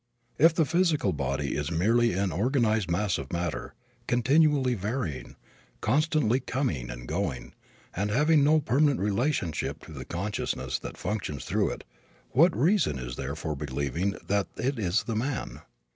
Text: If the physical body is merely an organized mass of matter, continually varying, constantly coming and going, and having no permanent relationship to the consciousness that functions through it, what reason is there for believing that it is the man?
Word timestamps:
If 0.39 0.55
the 0.55 0.65
physical 0.65 1.13
body 1.13 1.55
is 1.55 1.69
merely 1.69 2.13
an 2.13 2.31
organized 2.31 2.89
mass 2.89 3.19
of 3.19 3.31
matter, 3.31 3.75
continually 4.07 4.73
varying, 4.73 5.35
constantly 5.79 6.39
coming 6.39 6.89
and 6.89 7.07
going, 7.07 7.53
and 7.95 8.09
having 8.09 8.43
no 8.43 8.61
permanent 8.61 8.99
relationship 8.99 9.79
to 9.83 9.91
the 9.91 10.03
consciousness 10.03 10.79
that 10.79 10.97
functions 10.97 11.45
through 11.45 11.69
it, 11.69 11.83
what 12.31 12.57
reason 12.57 12.97
is 12.97 13.15
there 13.15 13.35
for 13.35 13.55
believing 13.55 14.15
that 14.25 14.47
it 14.57 14.79
is 14.79 15.03
the 15.03 15.15
man? 15.15 15.61